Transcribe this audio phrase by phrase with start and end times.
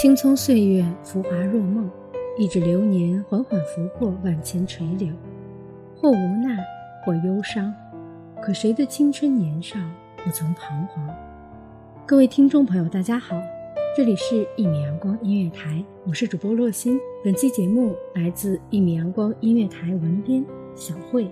[0.00, 1.86] 青葱岁月，浮华若梦，
[2.38, 5.12] 一指流年缓缓拂过万千垂柳，
[5.94, 6.56] 或无奈，
[7.04, 7.70] 或忧伤。
[8.40, 9.78] 可谁的青春年少
[10.24, 11.06] 不曾彷徨？
[12.06, 13.38] 各位听众朋友，大家好，
[13.94, 16.98] 这里是一米阳光音乐台，我是主播洛欣。
[17.22, 20.42] 本期节目来自一米阳光音乐台文编
[20.74, 21.30] 小慧。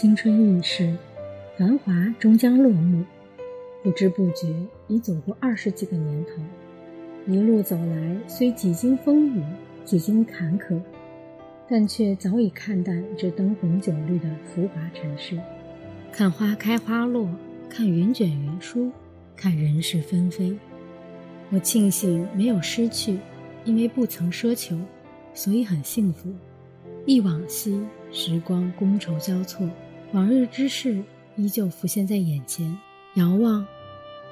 [0.00, 0.96] 青春易逝，
[1.58, 3.04] 繁华终将落幕。
[3.82, 4.48] 不知不觉
[4.88, 6.42] 已走过二十几个年头，
[7.30, 9.42] 一路走来，虽几经风雨，
[9.84, 10.80] 几经坎坷，
[11.68, 15.38] 但却早已看淡这灯红酒绿的浮华尘世。
[16.10, 17.28] 看花开花落，
[17.68, 18.90] 看云卷云舒，
[19.36, 20.56] 看人事纷飞。
[21.50, 23.18] 我庆幸没有失去，
[23.66, 24.78] 因为不曾奢求，
[25.34, 26.32] 所以很幸福。
[27.04, 29.68] 忆往昔，时光觥筹交错。
[30.12, 31.04] 往日之事
[31.36, 32.76] 依旧浮现在眼前，
[33.14, 33.64] 遥望，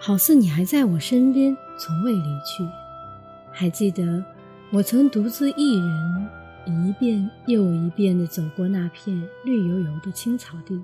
[0.01, 2.67] 好似你还在我身边，从未离去。
[3.53, 4.25] 还记得
[4.73, 6.29] 我曾独自一人，
[6.67, 10.83] 一遍又一遍地走过那片绿油油的青草地。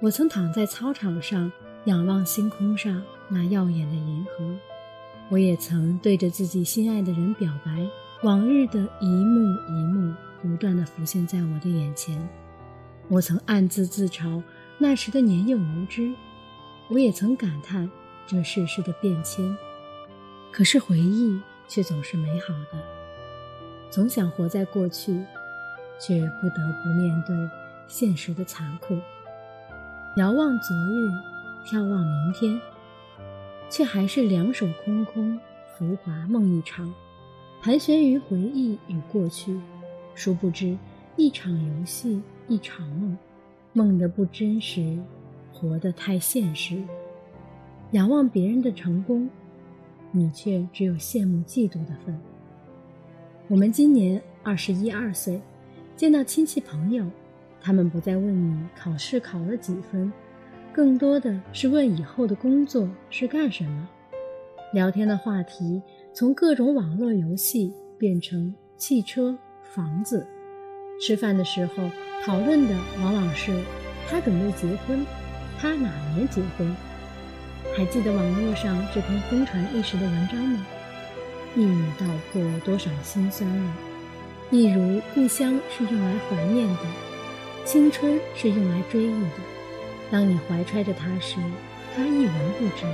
[0.00, 1.50] 我曾躺在操场上，
[1.84, 4.56] 仰望星空上那耀眼的银河。
[5.28, 7.86] 我也曾对着自己心爱的人表白，
[8.24, 10.12] 往日的一幕一幕
[10.42, 12.28] 不断地浮现在我的眼前。
[13.08, 14.42] 我曾暗自自嘲
[14.76, 16.14] 那时的年幼无知，
[16.88, 17.90] 我也曾感叹
[18.26, 19.56] 这世事的变迁。
[20.52, 22.78] 可是回忆却总是美好的，
[23.90, 25.24] 总想活在过去，
[25.98, 27.34] 却不得不面对
[27.86, 28.98] 现实的残酷。
[30.16, 31.10] 遥望昨日，
[31.66, 32.60] 眺望明天，
[33.70, 35.40] 却还是两手空空，
[35.76, 36.92] 浮华梦一场，
[37.62, 39.58] 盘旋于回忆与过去。
[40.14, 40.76] 殊不知，
[41.18, 42.22] 一场游戏。
[42.46, 43.18] 一场梦，
[43.74, 44.98] 梦的不真实，
[45.52, 46.82] 活得太现实。
[47.90, 49.28] 仰望别人的成功，
[50.10, 52.18] 你却只有羡慕嫉妒的份。
[53.48, 55.38] 我们今年二十一二岁，
[55.94, 57.04] 见到亲戚朋友，
[57.60, 60.10] 他们不再问你考试考了几分，
[60.72, 63.86] 更多的是问以后的工作是干什么。
[64.72, 65.82] 聊天的话题
[66.14, 70.26] 从各种网络游戏变成汽车、房子。
[71.00, 71.90] 吃饭的时候。
[72.24, 73.52] 讨论的往往是
[74.06, 75.06] 他准备结婚，
[75.58, 76.76] 他哪年结婚？
[77.76, 80.66] 还记得网络上这篇疯传一时的文章吗？
[81.54, 83.70] 一语道破多少心酸泪。
[84.50, 86.80] 一如故乡是用来怀念的，
[87.64, 89.36] 青春是用来追忆的。
[90.10, 91.36] 当你怀揣着它时，
[91.96, 92.84] 它一文不值；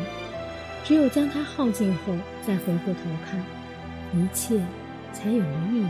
[0.84, 2.14] 只有将它耗尽后，
[2.46, 3.42] 再回过头看，
[4.12, 4.60] 一切
[5.14, 5.86] 才有了意义。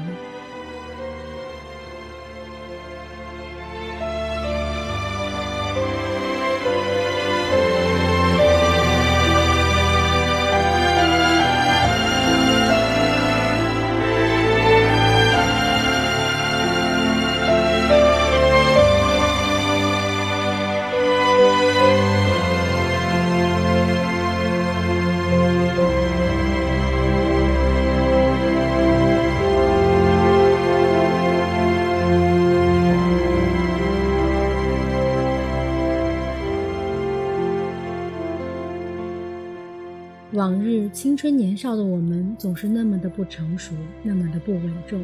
[40.45, 45.03] 往日青春年少的我们，总是那么的不成熟，那么的不稳重，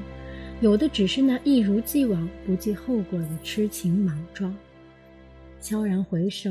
[0.60, 4.54] 有的只是那一如既往、不计后果的痴情莽撞。
[5.58, 6.50] 悄然回首，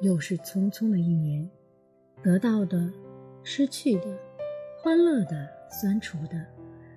[0.00, 1.46] 又是匆匆的一年，
[2.22, 2.90] 得到的、
[3.42, 4.06] 失去的、
[4.82, 6.42] 欢乐的、酸楚的，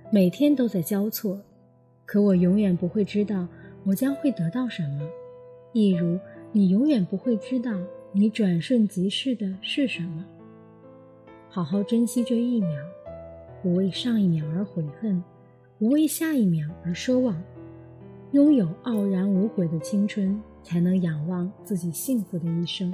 [0.10, 1.38] 每天都在交错。
[2.06, 3.46] 可我永远不会知道
[3.84, 5.02] 我将会得到什么，
[5.74, 6.18] 一如
[6.54, 7.78] 你永远不会知道
[8.14, 10.26] 你转瞬即逝的是什么。
[11.50, 12.80] 好好珍惜这一秒，
[13.64, 15.24] 不为上一秒而悔恨，
[15.80, 17.42] 不为下一秒而奢望。
[18.32, 22.94] 拥有傲然无悔的青春，才能仰望自己幸福的一生。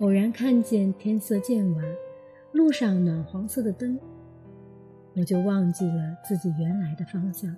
[0.00, 1.84] 偶然看见天色渐晚，
[2.50, 3.98] 路上暖黄色的灯，
[5.14, 7.54] 我就忘记了自己原来的方向。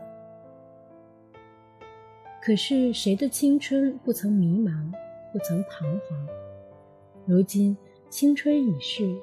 [2.43, 4.93] 可是谁的青春不曾迷茫，
[5.33, 6.29] 不曾彷徨？
[7.27, 7.77] 如今
[8.11, 9.17] 青春已逝。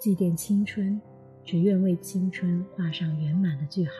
[0.00, 0.98] 祭奠青春，
[1.44, 3.92] 只愿为青春画上圆满的句号。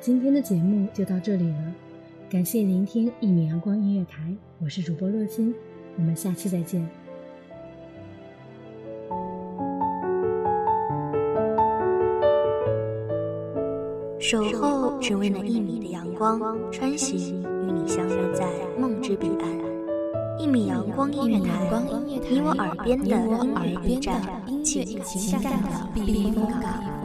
[0.00, 1.72] 今天的节目就到这里了，
[2.30, 5.54] 感谢聆听一米阳光音乐台，我是主播洛心，
[5.96, 6.86] 我们下期再见。
[14.18, 16.40] 守候只为那一米的阳光，
[16.72, 18.48] 穿行与你相约在
[18.78, 19.64] 梦之彼岸。
[20.38, 21.82] 一米阳光音乐台，
[22.30, 24.20] 你我耳边的音乐驿站，
[24.64, 27.03] 情感的避风港。